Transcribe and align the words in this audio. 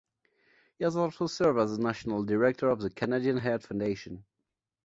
He 0.79 0.83
has 0.83 0.95
also 0.97 1.27
served 1.27 1.59
as 1.59 1.77
national 1.77 2.23
director 2.23 2.67
of 2.71 2.81
the 2.81 2.89
Canadian 2.89 3.37
Heart 3.37 3.61
Foundation. 3.61 4.25